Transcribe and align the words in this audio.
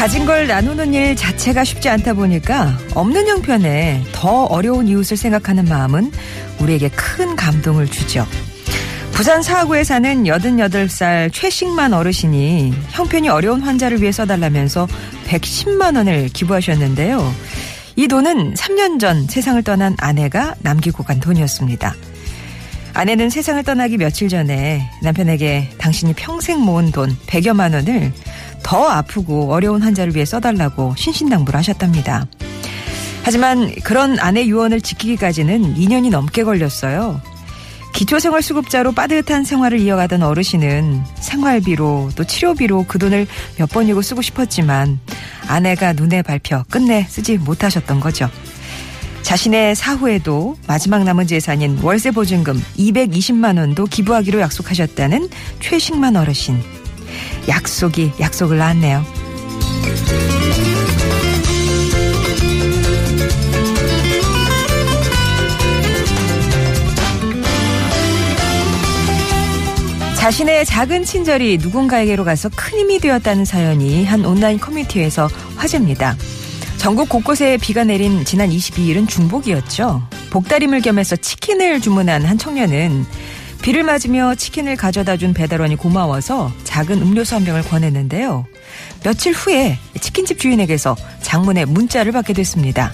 가진 0.00 0.24
걸 0.24 0.46
나누는 0.46 0.94
일 0.94 1.14
자체가 1.14 1.62
쉽지 1.62 1.90
않다 1.90 2.14
보니까 2.14 2.74
없는 2.94 3.28
형편에 3.28 4.02
더 4.12 4.44
어려운 4.44 4.88
이웃을 4.88 5.18
생각하는 5.18 5.66
마음은 5.66 6.10
우리에게 6.58 6.88
큰 6.88 7.36
감동을 7.36 7.86
주죠. 7.86 8.26
부산 9.12 9.42
사하구에 9.42 9.84
사는 9.84 10.24
88살 10.24 11.30
최식만 11.34 11.92
어르신이 11.92 12.72
형편이 12.92 13.28
어려운 13.28 13.60
환자를 13.60 14.00
위해 14.00 14.10
써달라면서 14.10 14.88
110만 15.26 15.98
원을 15.98 16.30
기부하셨는데요. 16.32 17.34
이 17.96 18.08
돈은 18.08 18.54
3년 18.54 18.98
전 18.98 19.26
세상을 19.26 19.62
떠난 19.64 19.96
아내가 19.98 20.54
남기고 20.60 21.02
간 21.02 21.20
돈이었습니다. 21.20 21.94
아내는 22.94 23.28
세상을 23.28 23.62
떠나기 23.64 23.98
며칠 23.98 24.30
전에 24.30 24.90
남편에게 25.02 25.72
당신이 25.76 26.14
평생 26.14 26.60
모은 26.60 26.90
돈 26.90 27.14
100여만 27.26 27.74
원을 27.74 28.12
더 28.70 28.84
아프고 28.88 29.52
어려운 29.52 29.82
환자를 29.82 30.14
위해 30.14 30.24
써달라고 30.24 30.94
신신당부를 30.96 31.58
하셨답니다. 31.58 32.28
하지만 33.24 33.74
그런 33.82 34.16
아내 34.20 34.46
유언을 34.46 34.80
지키기까지는 34.80 35.74
2년이 35.74 36.10
넘게 36.10 36.44
걸렸어요. 36.44 37.20
기초생활수급자로 37.94 38.92
빠듯한 38.92 39.42
생활을 39.42 39.80
이어가던 39.80 40.22
어르신은 40.22 41.02
생활비로 41.16 42.10
또 42.14 42.22
치료비로 42.22 42.84
그 42.86 43.00
돈을 43.00 43.26
몇 43.58 43.68
번이고 43.70 44.02
쓰고 44.02 44.22
싶었지만 44.22 45.00
아내가 45.48 45.92
눈에 45.92 46.22
밟혀 46.22 46.62
끝내 46.70 47.04
쓰지 47.08 47.38
못하셨던 47.38 47.98
거죠. 47.98 48.30
자신의 49.22 49.74
사후에도 49.74 50.56
마지막 50.68 51.02
남은 51.02 51.26
재산인 51.26 51.76
월세 51.82 52.12
보증금 52.12 52.62
220만 52.78 53.58
원도 53.58 53.86
기부하기로 53.86 54.38
약속하셨다는 54.38 55.28
최식만 55.58 56.14
어르신. 56.14 56.79
약속이 57.48 58.12
약속을 58.20 58.58
낳았네요. 58.58 59.04
자신의 70.20 70.66
작은 70.66 71.04
친절이 71.04 71.58
누군가에게로 71.62 72.24
가서 72.24 72.50
큰 72.54 72.78
힘이 72.78 72.98
되었다는 72.98 73.46
사연이 73.46 74.04
한 74.04 74.24
온라인 74.26 74.60
커뮤니티에서 74.60 75.28
화제입니다. 75.56 76.14
전국 76.76 77.08
곳곳에 77.08 77.56
비가 77.56 77.84
내린 77.84 78.24
지난 78.24 78.50
22일은 78.50 79.08
중복이었죠. 79.08 80.02
복다림을 80.30 80.82
겸해서 80.82 81.16
치킨을 81.16 81.80
주문한 81.80 82.26
한 82.26 82.36
청년은 82.36 83.06
비를 83.62 83.82
맞으며 83.82 84.34
치킨을 84.34 84.76
가져다 84.76 85.16
준 85.16 85.34
배달원이 85.34 85.76
고마워서 85.76 86.52
작은 86.64 87.02
음료수 87.02 87.34
한 87.34 87.44
병을 87.44 87.62
권했는데요. 87.62 88.46
며칠 89.02 89.32
후에 89.32 89.78
치킨집 90.00 90.38
주인에게서 90.38 90.96
장문의 91.20 91.66
문자를 91.66 92.12
받게 92.12 92.32
됐습니다. 92.32 92.92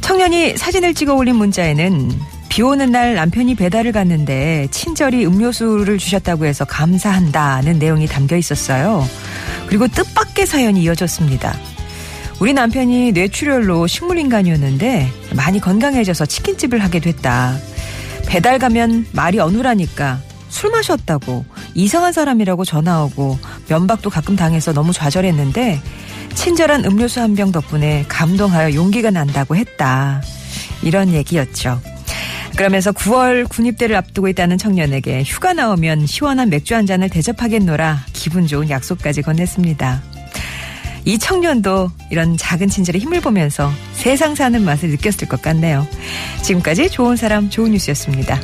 청년이 0.00 0.56
사진을 0.56 0.94
찍어 0.94 1.14
올린 1.14 1.36
문자에는 1.36 2.10
비 2.48 2.62
오는 2.62 2.90
날 2.92 3.14
남편이 3.14 3.56
배달을 3.56 3.92
갔는데 3.92 4.68
친절히 4.70 5.26
음료수를 5.26 5.98
주셨다고 5.98 6.46
해서 6.46 6.64
감사한다는 6.64 7.78
내용이 7.78 8.06
담겨 8.06 8.36
있었어요. 8.36 9.06
그리고 9.66 9.88
뜻밖의 9.88 10.46
사연이 10.46 10.82
이어졌습니다. 10.84 11.58
우리 12.38 12.52
남편이 12.52 13.12
뇌출혈로 13.12 13.86
식물인간이었는데 13.86 15.10
많이 15.34 15.58
건강해져서 15.60 16.26
치킨집을 16.26 16.78
하게 16.78 17.00
됐다. 17.00 17.58
배달 18.26 18.58
가면 18.58 19.06
말이 19.12 19.38
어눌하니까 19.38 20.20
술 20.48 20.70
마셨다고 20.70 21.44
이상한 21.74 22.12
사람이라고 22.12 22.64
전화 22.64 23.02
오고 23.04 23.38
면박도 23.68 24.10
가끔 24.10 24.36
당해서 24.36 24.72
너무 24.72 24.92
좌절했는데 24.92 25.80
친절한 26.34 26.84
음료수 26.84 27.20
한 27.20 27.34
병 27.34 27.50
덕분에 27.52 28.04
감동하여 28.08 28.74
용기가 28.74 29.10
난다고 29.10 29.56
했다. 29.56 30.22
이런 30.82 31.12
얘기였죠. 31.12 31.80
그러면서 32.56 32.92
9월 32.92 33.48
군입대를 33.48 33.96
앞두고 33.96 34.28
있다는 34.28 34.56
청년에게 34.58 35.22
휴가 35.24 35.52
나오면 35.52 36.06
시원한 36.06 36.48
맥주 36.48 36.74
한 36.74 36.86
잔을 36.86 37.08
대접하겠노라 37.10 38.04
기분 38.12 38.46
좋은 38.46 38.70
약속까지 38.70 39.22
건넸습니다. 39.22 40.00
이 41.06 41.18
청년도 41.18 41.88
이런 42.10 42.36
작은 42.36 42.68
친절의 42.68 43.00
힘을 43.00 43.20
보면서 43.20 43.70
세상 43.92 44.34
사는 44.34 44.62
맛을 44.62 44.90
느꼈을 44.90 45.28
것 45.28 45.40
같네요. 45.40 45.86
지금까지 46.42 46.90
좋은 46.90 47.14
사람 47.14 47.48
좋은 47.48 47.70
뉴스였습니다. 47.70 48.40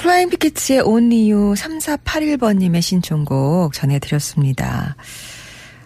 Flying 0.00 0.30
Pickets의 0.30 0.78
You 0.78 1.54
3481번님의 1.54 2.80
신청곡 2.82 3.72
전해드렸습니다. 3.72 4.94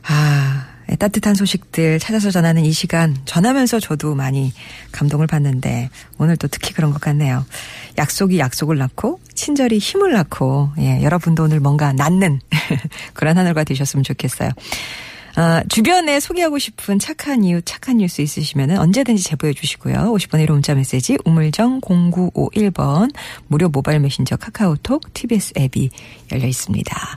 아, 0.07 0.67
따뜻한 0.99 1.35
소식들 1.35 1.99
찾아서 1.99 2.31
전하는 2.31 2.63
이 2.63 2.73
시간 2.73 3.17
전하면서 3.25 3.81
저도 3.81 4.15
많이 4.15 4.53
감동을 4.93 5.27
받는데 5.27 5.89
오늘 6.19 6.37
또 6.37 6.47
특히 6.47 6.75
그런 6.75 6.91
것 6.91 7.01
같네요. 7.01 7.47
약속이 7.97 8.39
약속을 8.39 8.77
낳고 8.77 9.19
친절이 9.33 9.79
힘을 9.79 10.13
낳고 10.13 10.73
예, 10.79 11.03
여러분도 11.03 11.45
오늘 11.45 11.61
뭔가 11.61 11.95
낳는 11.95 12.41
그런 13.15 13.39
하루가 13.39 13.65
되셨으면 13.65 14.05
좋겠어요. 14.05 14.51
어, 15.37 15.63
주변에 15.69 16.21
소개하고 16.21 16.59
싶은 16.59 16.99
착한 16.99 17.45
이웃, 17.45 17.63
착한 17.63 17.99
뉴스 17.99 18.21
있으시면 18.21 18.77
언제든지 18.79 19.23
제보해 19.23 19.55
주시고요. 19.55 19.95
50원의 19.95 20.47
유료 20.47 20.53
문자 20.53 20.75
메시지 20.75 21.17
우물정 21.25 21.81
0951번 21.81 23.15
무료 23.49 23.69
모바일 23.69 24.01
메신저 24.01 24.37
카카오톡 24.37 25.13
TBS 25.15 25.55
앱이 25.57 25.91
열려 26.33 26.47
있습니다. 26.47 27.09